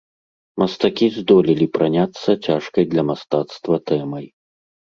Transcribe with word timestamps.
Мастакі 0.61 1.09
здолелі 1.17 1.67
праняцца 1.75 2.29
цяжкай 2.47 2.83
для 2.97 3.07
мастацтва 3.13 3.75
тэмай. 3.93 4.25